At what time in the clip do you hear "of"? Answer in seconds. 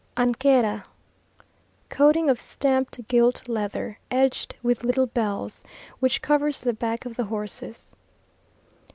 2.27-2.41, 7.05-7.15